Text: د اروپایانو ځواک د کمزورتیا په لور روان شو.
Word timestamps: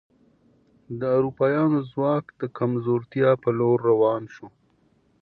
د 0.99 1.01
اروپایانو 1.17 1.79
ځواک 1.91 2.25
د 2.41 2.43
کمزورتیا 2.57 3.29
په 3.43 3.49
لور 3.59 3.77
روان 3.89 4.23
شو. 4.33 4.47